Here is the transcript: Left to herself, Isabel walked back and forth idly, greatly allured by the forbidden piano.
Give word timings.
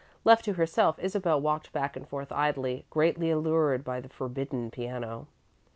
Left 0.23 0.43
to 0.45 0.53
herself, 0.53 0.97
Isabel 0.97 1.39
walked 1.39 1.71
back 1.73 1.95
and 1.95 2.07
forth 2.09 2.31
idly, 2.31 2.87
greatly 2.89 3.29
allured 3.29 3.83
by 3.83 4.01
the 4.01 4.09
forbidden 4.09 4.71
piano. 4.71 5.27